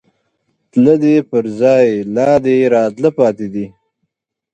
[0.71, 3.65] تله دې په ځائے، لا دې راتله پاتې دي